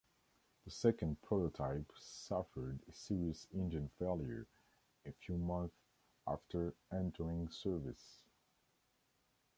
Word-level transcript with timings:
The 0.65 0.71
second 0.71 1.21
prototype 1.21 1.91
suffered 1.95 2.79
a 2.87 2.91
serious 2.91 3.45
engine 3.53 3.87
failure 3.99 4.47
a 5.05 5.11
few 5.11 5.37
months 5.37 5.75
after 6.25 6.73
entering 6.91 7.49
service. 7.49 8.23